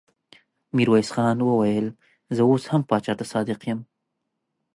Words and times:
ميرويس 0.75 1.09
خان 1.15 1.37
وويل: 1.43 1.87
زه 2.35 2.41
اوس 2.49 2.63
هم 2.71 2.81
پاچا 2.89 3.13
ته 3.19 3.25
صادق 3.33 3.59
يم. 3.69 3.79